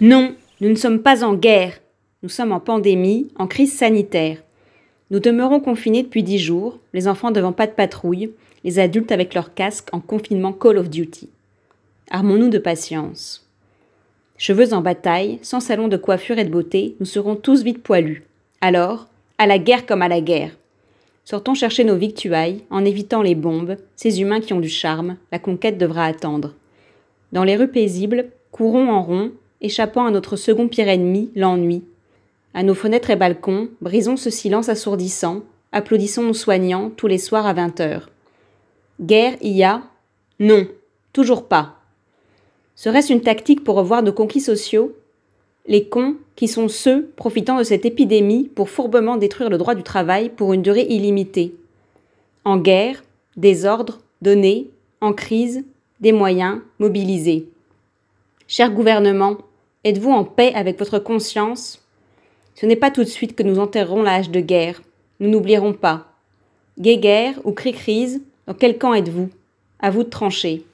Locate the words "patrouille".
7.72-8.30